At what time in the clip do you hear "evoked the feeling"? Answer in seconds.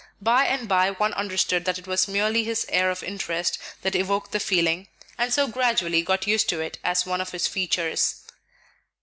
3.93-4.87